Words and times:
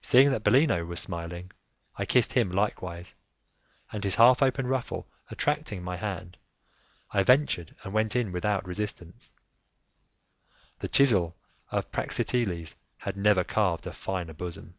Seeing 0.00 0.32
that 0.32 0.42
Bellino 0.42 0.84
was 0.84 0.98
smiling, 0.98 1.52
I 1.96 2.04
kissed 2.04 2.32
him 2.32 2.50
likewise, 2.50 3.14
and 3.92 4.02
his 4.02 4.16
half 4.16 4.42
open 4.42 4.66
ruffle 4.66 5.06
attracting 5.30 5.84
my 5.84 5.96
hand, 5.96 6.36
I 7.12 7.22
ventured 7.22 7.76
and 7.84 7.92
went 7.94 8.16
in 8.16 8.32
without 8.32 8.66
resistance. 8.66 9.30
The 10.80 10.88
chisel 10.88 11.36
of 11.70 11.92
Praxiteles 11.92 12.74
had 12.96 13.16
never 13.16 13.44
carved 13.44 13.86
a 13.86 13.92
finer 13.92 14.32
bosom! 14.34 14.74